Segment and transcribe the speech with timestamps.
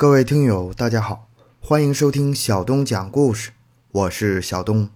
[0.00, 1.28] 各位听友，大家好，
[1.60, 3.50] 欢迎收听小东讲故事，
[3.92, 4.88] 我是小东。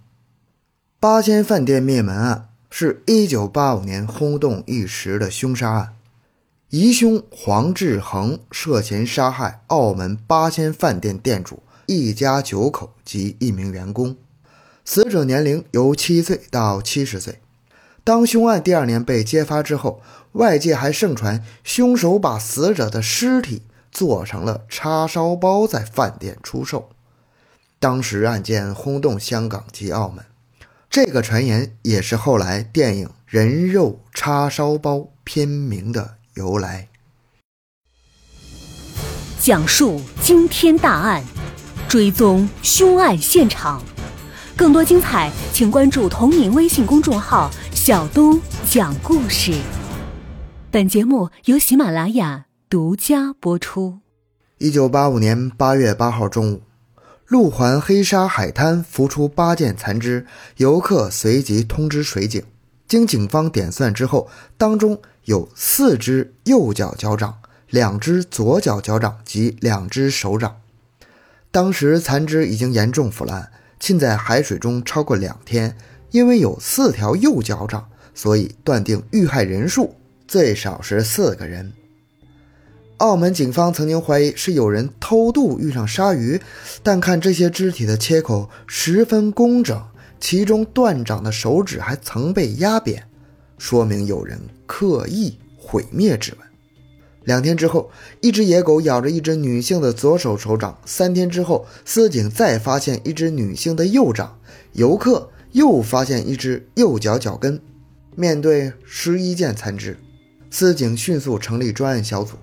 [0.99, 5.93] 八仙饭店灭门案是一九八五年轰动一时的凶杀案，
[6.71, 14.17] 疑凶黄志恒涉嫌杀害澳门八仙饭店店主一家九口及一名员工，
[14.83, 17.37] 死者年龄由七岁到七十岁。
[18.03, 20.01] 当凶案第二年被揭发之后，
[20.31, 23.61] 外界还盛传凶手把死者的尸体。
[23.95, 26.89] 做成了叉烧包，在饭店出售。
[27.79, 30.25] 当时案件轰动香港及澳门，
[30.89, 36.89] 这个传言也是后来电影《人肉叉烧包》片名的由来。
[39.39, 41.23] 讲述惊天大案，
[41.87, 43.81] 追踪凶案现场，
[44.57, 49.53] 更多精彩，请关注同名微信公众号“小东讲故事”。
[50.69, 52.44] 本节目由喜马拉雅。
[52.67, 53.99] 独家播出。
[54.57, 56.61] 一九八五年八月八号中午，
[57.27, 60.25] 路环黑沙海滩浮出八件残肢，
[60.57, 62.43] 游客随即通知水警。
[62.87, 67.37] 经警方点算之后，当中有四只右脚脚掌、
[67.69, 70.55] 两只左脚脚掌及两只手掌。
[71.51, 75.77] 当时残肢已经严重腐烂，浸在海水中超过两天。
[76.09, 79.95] 因为有四条右脚掌，所以断定遇害人数
[80.27, 81.71] 最少是四个人。
[82.97, 86.39] 澳门警方曾经怀疑是有人偷渡遇上鲨鱼，
[86.81, 89.81] 但看这些肢体的切口十分工整，
[90.19, 93.03] 其中断掌的手指还曾被压扁，
[93.57, 96.47] 说明有人刻意毁灭指纹。
[97.25, 100.77] 两天之后，一只野狗咬着一只女性的左手手掌。
[100.85, 104.39] 三天之后，司警再发现一只女性的右掌，
[104.73, 107.59] 游客又发现一只右脚脚跟。
[108.15, 109.97] 面对十一件残肢，
[110.49, 112.35] 司警迅速成立专案小组。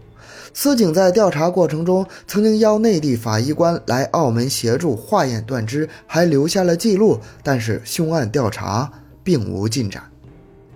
[0.54, 7.18] 司警在调查过程中，曾经邀内地法医官来澳门协助化验断肢，还留下了记录。
[7.42, 8.92] 但是凶案调查
[9.24, 10.02] 并无进展。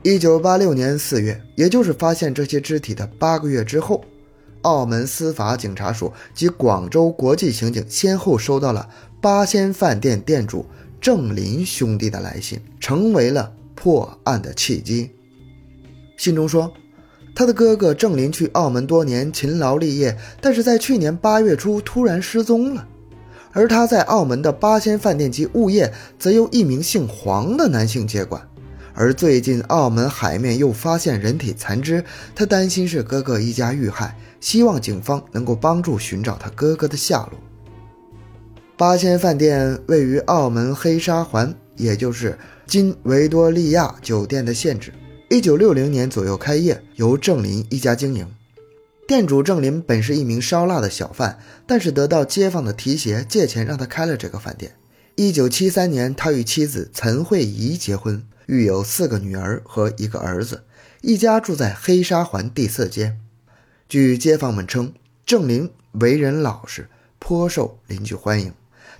[0.02, 4.04] 一九八六年四月，也就是发现这些肢体的八个月之后，
[4.62, 8.88] 澳门司法警察署及广州国际刑警先后收到了
[9.20, 10.64] 八仙饭店店主
[11.00, 15.10] 郑林兄弟的来信，成为了破案的契机。
[16.16, 16.72] 信中说。
[17.36, 22.88] 他的哥哥郑林去澳门多年，勤劳立业，但是在去年八月初突然失踪了。
[23.52, 28.41] 而他在澳门的八仙饭店及物业，则由一名姓黄的男性接管。
[28.94, 32.02] 而最近澳门海面又发现人体残肢，
[32.34, 37.38] 他担心是哥哥一家遇害，希望警方能够帮助寻找他哥哥的下落。
[38.78, 44.91] 八仙饭店位于澳门黑沙环，也就是今维多利亚酒店的现址。
[45.28, 48.32] 一九六零年左右开业，由郑林一家经营。
[49.09, 54.76] 店主郑林本是一名烧腊的小贩，但是得到街坊的提携，借钱让他开了这个饭店。
[55.16, 60.62] 一九七三年，他与妻子陈慧仪结婚，育有四个女儿和一个儿子，
[61.00, 63.16] 一家住在黑沙环第四街。
[63.88, 64.92] 据街坊们称，
[65.26, 66.88] 郑林为人老实，
[67.19, 68.53] 颇受邻居欢迎。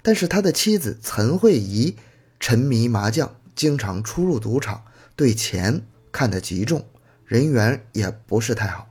[0.03, 1.95] 但是他的妻子陈慧仪
[2.41, 4.83] 沉迷麻将，经常出入赌场，
[5.15, 5.83] 对钱。
[6.17, 6.83] 看得极重，
[7.27, 8.89] 人缘也不是太好。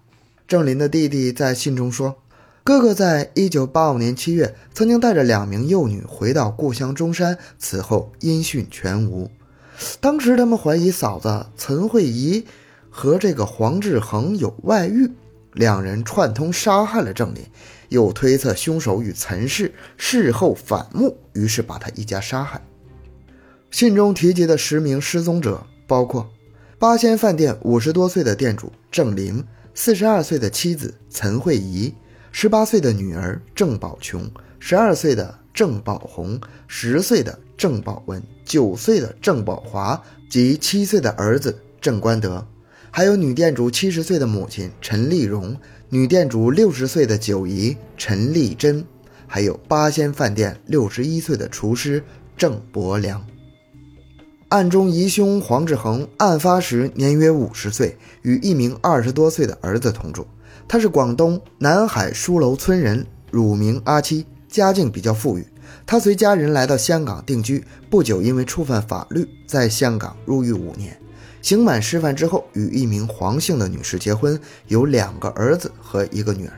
[0.48, 2.22] 郑林的弟弟在信中说，
[2.64, 9.32] 哥哥在一九八五年七月曾经带着两名幼女回到故乡中山，此后音讯全无。
[10.00, 12.46] 当时他们怀疑嫂子陈慧仪
[12.92, 15.10] 和这个黄志恒有外遇，
[15.54, 17.42] 两人串通杀害了郑林，
[17.90, 22.62] 又推测凶手与陈氏事后反目，于是把他一家杀害。
[23.72, 26.30] 信中提及的十名失踪者包括。
[26.78, 29.42] 八仙饭店五十多岁的店主郑林，
[29.74, 31.94] 四十二岁的妻子陈慧仪，
[32.34, 36.38] 十八岁的女儿郑宝琼，十二岁的郑宝红，
[36.68, 42.46] 十岁的郑宝文，九岁的郑宝华及七岁的儿子郑观德，
[42.92, 45.56] 还有女店主七十岁的母亲陈丽蓉，
[45.88, 48.84] 女店主六十岁的九姨陈丽珍，
[49.26, 52.04] 还有八仙饭店六十一岁的厨师
[52.36, 53.26] 郑伯良。
[54.50, 60.26] 案中疑凶黄志恒，案发时年约五十岁，与一名二十多岁的儿子同住。
[60.68, 65.46] 他是广东南海书楼村人，乳名阿七，家境比较富裕。
[65.88, 70.96] 他随家人来到香港定居，不久因为触犯法律，在香港入狱五年。
[71.42, 76.54] 刑满释放之后，与一名黄姓的女士结婚，有两个儿子和一个女儿。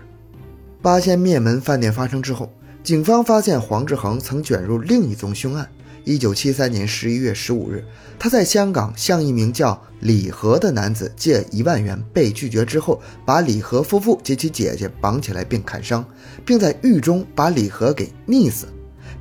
[0.81, 2.51] 八仙灭门饭店发生之后，
[2.83, 5.69] 警方发现黄志恒曾卷入另一宗凶案。
[6.07, 7.83] 一九七三年十一月十五日，
[8.17, 16.05] 他在香港向一名叫李和的男子借一万元，被拒绝之后，把李和夫妇及其姐姐绑起来并砍伤，
[16.45, 18.67] 并在狱中把李和给溺死，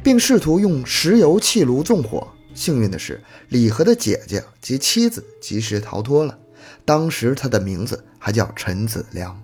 [0.01, 2.29] 并试图用石油气炉纵火。
[2.55, 6.39] 幸运的是，李和的姐姐及妻子及时逃脱了。
[6.85, 9.37] 当时他的名字还叫陈子良。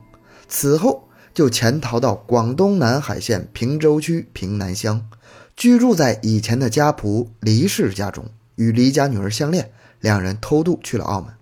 [0.49, 5.05] 此后就潜逃到广东南海县平洲区平南乡，
[5.57, 8.27] 居住在以前的家仆黎氏家中，
[8.57, 9.71] 与黎家女儿相恋。
[10.01, 11.33] 两人偷渡去了澳门。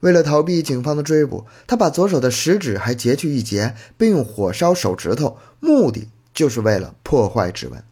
[0.00, 7.82] 为了逃避警方的追捕，他把左手的食指还截去一截，并用火烧手指头，目的就是为了破坏指纹。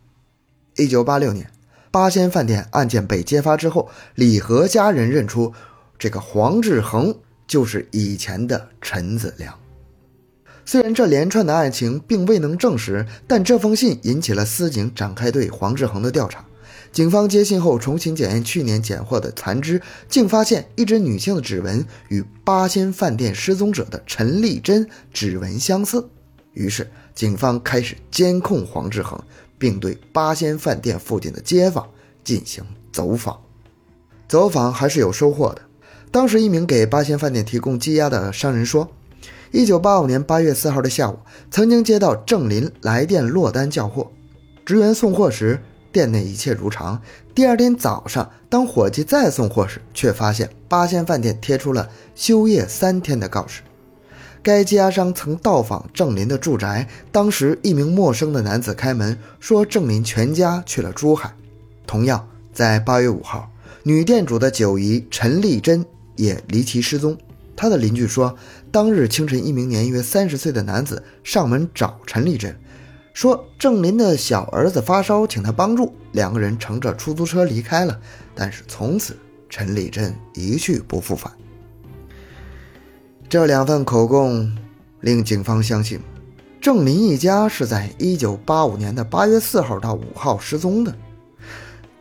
[0.77, 1.51] 一九八六年。
[1.91, 5.55] 八仙饭店案件被揭发之后，李和家人认出
[5.99, 7.17] 这个黄志恒
[7.47, 9.59] 就是以前的陈子良。
[10.69, 16.45] 虽然这连串的案情并未能证实，但这封信引起了司警展开对黄志恒的调查。
[16.93, 19.81] 警方接信后重新检验去年捡获的残肢，
[20.11, 26.07] 竟发现一只女性的指纹与八仙饭店失踪者的陈丽珍指纹相似。
[26.53, 29.19] 于是，警方开始监控黄志恒。
[29.61, 31.89] 并对八仙饭店附近的街坊
[32.23, 33.41] 进行走访，
[34.29, 35.63] 走访还是有收获的。
[36.13, 38.89] 当时，一名给八仙饭店提供鸡鸭的商人说，
[39.51, 41.19] 一九八五年八月四号的下午，
[41.51, 44.11] 曾经接到郑林来电落单叫货，
[44.67, 45.59] 职员送货时，
[45.91, 47.01] 店内一切如常。
[47.35, 53.63] 第二天早上，当伙计再送货时，却发现八仙饭店贴出了休业三天的告示。
[54.43, 61.35] 该家商曾到访郑林的住宅，当时一名陌生的男子开门说，郑林全家去了珠海。
[61.87, 63.51] 同样在八月五号，
[63.83, 65.87] 女店主的九姨陈丽珍
[66.17, 67.17] 也离奇失踪。
[67.57, 68.37] 她的邻居说，
[68.71, 72.55] 当日清晨，一名年约三十岁的男子上门找陈丽珍，
[73.15, 75.95] 说郑林的小儿子发烧，请他帮助。
[76.13, 77.99] 两个人乘着出租车离开了，
[78.35, 79.17] 但是从此
[79.49, 81.33] 陈丽珍一去不复返。
[83.29, 84.57] 这两份口供
[85.01, 86.01] 令警方相信，
[86.61, 90.95] 郑林一家是在1985年的8月4号到5号失踪的。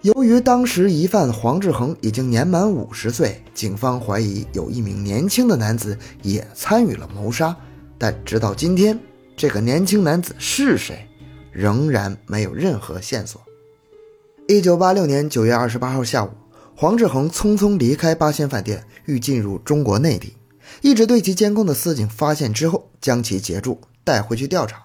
[0.02, 7.56] 由于当时疑犯黄志恒已经年满50岁，警方怀疑有一名年轻的男子也参与了谋杀，
[7.98, 8.98] 但直到今天，
[9.36, 11.08] 这个年轻男子是谁，
[11.52, 13.42] 仍然没有任何线索。
[14.48, 16.30] 1986年9月28号下午，
[16.76, 20.38] 黄志恒匆匆离开八仙饭店，欲进入中国内地。
[20.82, 24.84] 一直对其监控的司警发现之后，将其截住，带回去调查。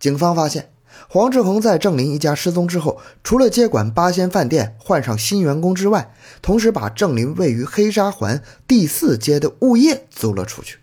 [0.00, 0.70] 警方发现，
[1.06, 6.12] 黄志恒在郑林一家失踪之后，除了接管八仙饭店、换上新员工之外，
[6.42, 10.78] 同时把郑林位于黑沙环第四街的物业租了出去。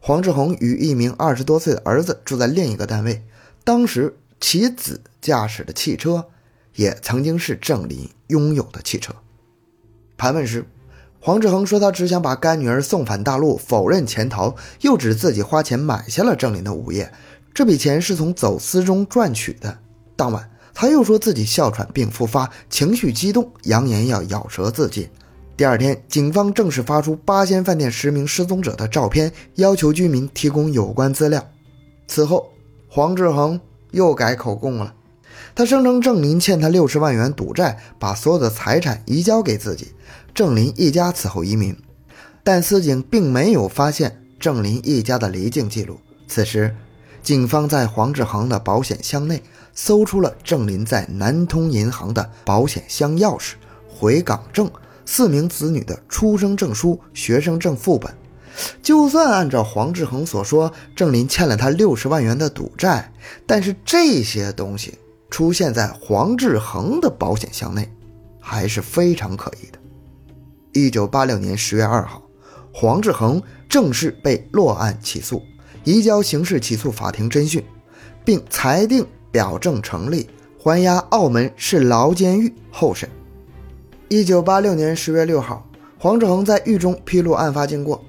[0.00, 3.24] 黄志恒与一名二十多岁的儿子住在另一个单位，
[3.64, 6.26] 当时其子驾驶的汽车，
[6.74, 9.14] 也曾经是郑林拥有的汽车。
[10.16, 10.64] 盘问时。
[11.18, 17.12] 黄志恒说：“他只想把干女儿送返大陆，否认潜逃，又指自己花钱买下了郑林的物业，
[17.56, 19.78] 这笔钱是从走私中赚取的。”
[20.14, 25.08] 当晚，他又说自己哮喘病复发，情绪激动，扬言要咬舌自尽。
[25.56, 31.42] 第二天，警方正式发出八仙饭店十名失踪者的照片，要求居民提供有关资料。
[32.06, 32.50] 此后，
[32.88, 33.58] 黄志恒
[33.90, 34.92] 又改口供了，
[35.54, 39.92] 他声称郑林欠他六十万元赌债，把所有的财产移交给自己。
[40.34, 41.74] 郑林一家此后移民，
[42.44, 45.98] 但司警并没有发现郑林一家的离境记录。
[46.28, 46.76] 此时，
[47.26, 49.42] 警方在黄志恒的保险箱内
[49.74, 53.54] 搜出了郑林在南通银行的保险箱钥匙、
[53.88, 54.70] 回港证、
[55.04, 58.14] 四名子女的出生证书、学生证副本。
[58.80, 63.12] 就算按照黄志恒所说，郑林欠了他六十万元的赌债，
[63.44, 64.94] 但是这些东西
[65.28, 67.92] 出现在黄志恒的保险箱内，
[68.40, 69.78] 还是非常可疑的。
[70.74, 72.22] 一九八六年十月二号，
[72.72, 75.42] 黄志恒正式被落案起诉，
[75.86, 77.62] 移交刑事起诉法庭侦讯，
[78.24, 80.28] 并裁定表证成立，
[80.58, 83.08] 还押澳门市牢监狱候审。
[84.08, 85.64] 一九八六年十月六号，
[85.96, 88.04] 黄志恒在狱中披露案发经过，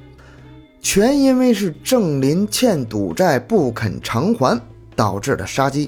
[0.82, 4.60] 全因为是郑林欠赌债不肯偿还
[4.96, 5.88] 导致的杀机。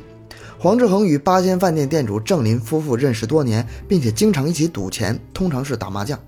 [0.60, 6.20] 黄志恒与八仙饭店店主郑林夫妇认识多年，并且经常一起赌钱，通常是打麻将。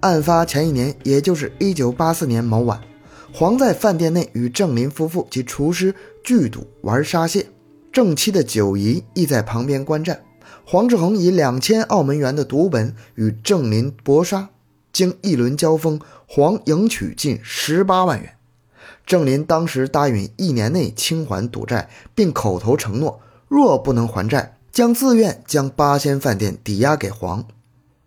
[0.00, 2.78] 案发前一年，也就是一九八四年某晚，
[3.38, 7.48] 黄在饭店内与郑林夫妇及厨师聚赌玩沙蟹，
[7.92, 10.24] 郑妻的九姨亦在旁边观战。
[10.64, 14.48] 黄志恒以两千澳门元的赌本与郑林搏杀，
[14.90, 18.36] 经一轮交锋，黄赢取近十八万元。
[19.04, 27.46] 郑林当时答应一年内清还赌债，并口头承诺，若不能还债，将自愿将八仙饭店抵押给黄。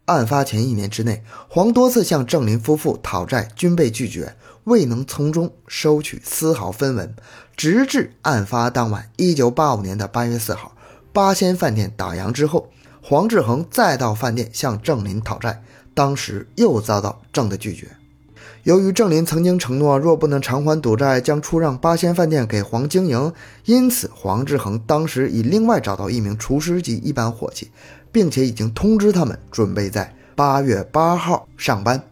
[0.05, 4.35] 案发前一年之内，黄多次向郑林夫妇讨债，均被拒绝，
[4.69, 7.13] 未能从中收取丝毫分文。
[7.57, 10.75] 直至案发当晚，一九八五年的八月四号，
[11.11, 12.69] 八仙饭店打烊之后，
[13.01, 15.61] 黄志恒再到饭店向郑林讨债，
[15.93, 17.87] 当时又遭到郑的拒绝。
[18.63, 23.33] 由于郑林曾经承诺，若不能偿还赌债，将出让八仙饭店给黄经营，
[23.65, 27.71] 因此黄志恒当时已另外找到一名厨师及一班伙计，
[28.11, 32.03] 并且已经通知他们准备在八月八号上班。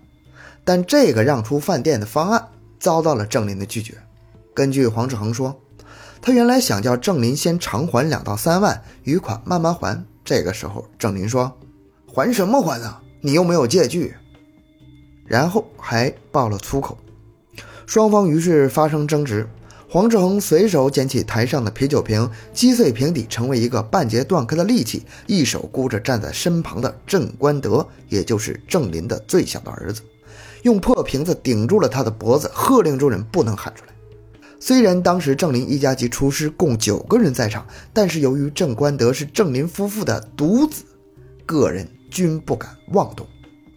[0.68, 3.94] 但这个让出饭店的方案遭到了郑林的拒绝。
[4.54, 5.62] 根据黄志恒说，
[6.22, 10.04] 他原来想叫郑林先偿还两到三万余款，慢慢还。
[10.26, 11.58] 这个时候，郑林说
[12.06, 13.02] ：“还什么还啊？
[13.22, 14.14] 你又没有借据。”
[15.26, 16.98] 然后还爆了粗口，
[17.86, 19.48] 双方于是发生争执。
[19.90, 30.02] 黄志恒随手捡起台上的啤酒瓶，击碎瓶底，成为一个半截断开的利器，一手箍着站在身旁的郑关德，也就是郑林的最小的儿子，
[30.64, 33.94] 用破瓶子顶住了他的脖子，喝令众人不能喊出来。
[34.60, 40.84] 虽然当时郑林一家及厨师共九个人在场，但是由于郑官德是郑林夫妇的独子，
[41.46, 43.26] 个人均不敢妄动。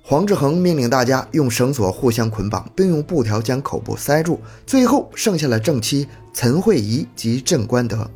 [0.03, 4.41] 黄志恒命令大家用绳索互相捆绑，并用布条将口部塞住。
[4.67, 8.11] 最后剩下了郑妻陈慧仪及郑官德。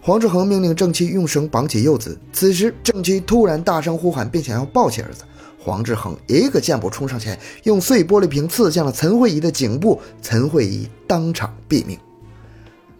[0.00, 2.18] 黄志恒命令郑妻用绳绑起幼子。
[2.32, 5.24] 此时，郑妻突然大声呼喊，并想要抱起儿子。
[5.58, 11.98] 黄志恒一个箭步冲上前，用碎玻璃瓶刺向了陈慧仪的颈部，陈慧仪当场毙命。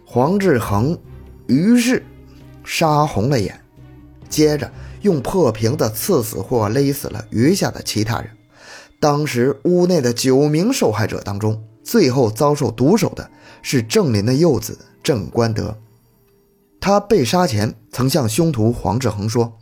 [0.05, 0.97] 黄志恒
[1.47, 2.05] 于是
[2.63, 3.59] 杀红了眼，
[4.29, 4.71] 接着。
[5.01, 8.31] 用破瓶子刺死或勒死了余下的其他人。
[8.99, 15.77] 当时屋内的九名受害者当中，最后遭受毒手的是郑林的幼子郑观德。
[16.81, 19.57] 他被杀前曾向凶徒黄志恒说：“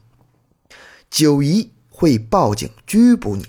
[1.12, 3.48] 九姨会报警拘捕你。”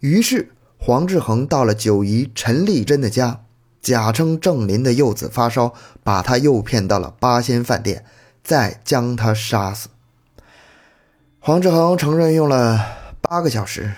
[0.00, 3.42] 于是黄志恒到了九姨陈丽珍的家，
[3.80, 5.72] 假称郑林的幼子发烧，
[6.02, 8.04] 把他诱骗到了八仙饭店，
[8.42, 9.88] 再将他杀死。
[11.38, 12.84] 黄志恒承认用了
[13.20, 13.92] 八个小时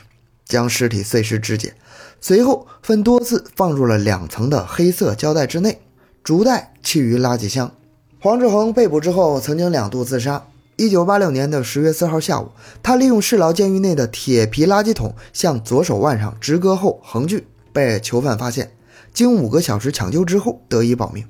[0.45, 1.75] 将尸体碎尸肢解，
[2.21, 5.81] 随后分多次放入了两层的黑色胶带之内，
[6.23, 7.73] 逐袋弃于垃圾箱。
[8.21, 10.45] 黄志恒被捕之后，曾经两度自杀。
[10.77, 12.51] 一九八六年的十月四号下午，
[12.83, 18.73] 他利用市劳监狱内的铁皮垃圾桶向左手腕上直割后横锯，被囚犯发现，
[19.13, 21.25] 经五个小时抢救之后得以保命。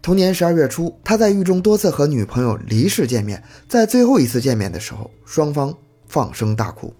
[0.00, 5.74] 同年十二月初，他在狱中多次和女朋友离世见面，在最后一次见面的时候，双方
[6.06, 6.92] 放声大哭。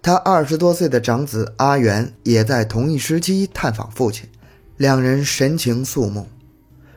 [0.00, 4.28] 他二十多岁的长子阿元也在同一时期探访父亲，
[4.76, 6.26] 两人神情肃穆。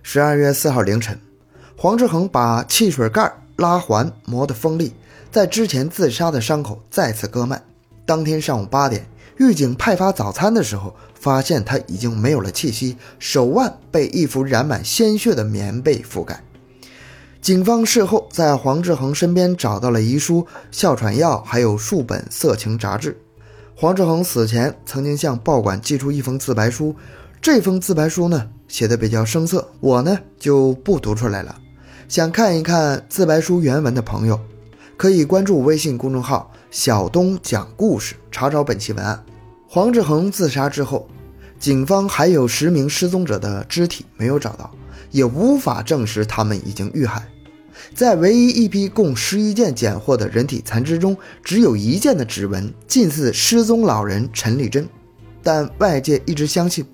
[0.01, 1.19] 十二月四号凌晨，
[1.77, 4.93] 黄志恒把汽水盖拉环磨得锋利，
[5.31, 7.62] 在之前自杀的伤口再次割脉。
[8.05, 9.07] 当天上午八点。
[9.38, 16.41] 狱警派发早餐的时候，发现他已经没有了气息，手腕被一幅染满鲜血的棉被覆盖。
[17.41, 23.19] 警方事后在黄志恒身边找到了遗书、哮喘药，还有数本色情杂志。
[23.75, 26.95] 黄志恒死前曾经向报馆寄出一封自白书，
[27.41, 31.53] 这封自白书呢写的比较生涩，我呢就不读出来了。
[32.07, 34.39] 想看一看自白书原文的朋友，
[34.95, 36.51] 可以关注微信公众号。
[36.69, 39.24] 小东讲故事，查找本期文案。
[39.67, 41.07] 黄志恒自杀之后，
[41.57, 44.69] 警方还有十名失踪者的肢体没有找到，
[45.09, 47.27] 也无法证实他们已经遇害。
[47.95, 54.88] 在唯一一批共十一件检获的人体残肢中，只有一件的指纹近似失踪老人陈丽珍，
[55.41, 56.85] 但外界一直相信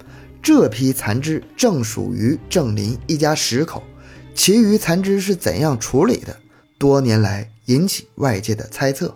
[0.41, 3.83] 这批残肢正属于郑林一家十口。
[4.43, 6.37] 其余残肢是怎样处理的？
[6.79, 9.15] 多年来引起外界的猜测。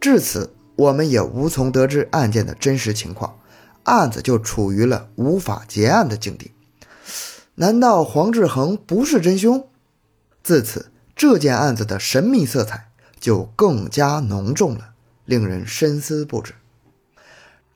[0.00, 3.38] 至此，我们也无从得知案件的真实情况，
[3.82, 6.52] 案子就处于了无法结案的境地。
[7.56, 9.68] 难道黄志恒不是真凶？
[10.42, 12.88] 自此，这件案子的神秘色彩
[13.20, 14.92] 就更加浓重了，
[15.26, 16.54] 令人深思不止。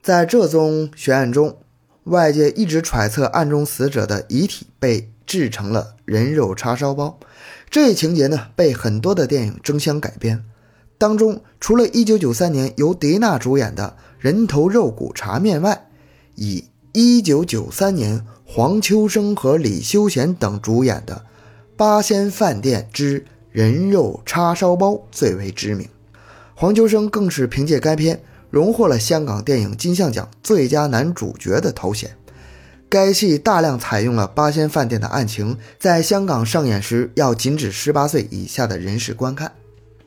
[0.01, 1.59] 在这宗悬案中，
[2.05, 7.19] 外界一直揣测案中死者的遗体被制成了人肉叉烧包，
[7.69, 10.43] 这一情节呢，被很多的电影争相改编。
[10.97, 15.89] 当中，除了1993年由迪娜主演的《人头肉骨茶面》外，
[16.35, 21.15] 以1993年黄秋生和李修贤等主演的
[21.75, 25.87] 《八仙饭店之人肉叉烧包》最为知名。
[26.55, 32.15] 黄秋生更是凭借该片荣获了香港电影金像奖最佳男主角的头衔。
[32.93, 39.51] 该戏大量采用了八仙饭店的案情，在香港上演时要禁止18岁以下的人士观看。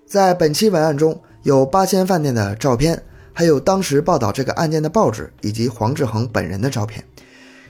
[0.07, 3.03] 在本期文案中，有八仙饭店的照片，
[3.33, 7.05] 还有当时报道这个案件的报纸以及黄志恒本人的照片。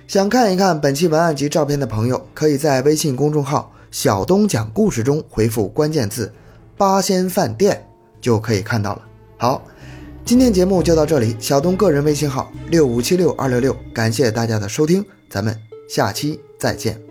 [0.07, 6.31] 想看一看本期文案及照片的朋友，可以在微信公众号“小东讲故事”中回复关键字
[6.77, 7.83] “八仙饭店”，
[8.21, 9.03] 就可以看到了。
[9.39, 9.63] 好，
[10.27, 11.37] 今天节目就到这里。
[11.39, 15.57] 小东个人微信号六五七六二六六，感谢大家的收听，咱们
[15.89, 17.06] 下期再见。